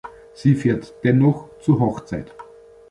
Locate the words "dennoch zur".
1.03-1.79